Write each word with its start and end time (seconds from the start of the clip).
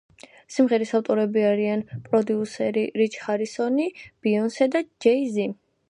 სიმღერის 0.53 0.93
ავტორები 0.99 1.43
არიან 1.49 1.83
პროდიუსერი 2.07 2.87
რიჩ 3.03 3.21
ჰარისონი, 3.27 3.89
ბიონსე 4.23 4.71
და 4.79 4.87
ჯეი-ზი. 5.07 5.49